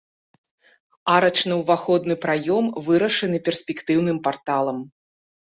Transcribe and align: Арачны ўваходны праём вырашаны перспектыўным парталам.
Арачны 1.15 1.53
ўваходны 1.61 2.15
праём 2.23 2.65
вырашаны 2.89 3.37
перспектыўным 3.51 4.17
парталам. 4.31 4.83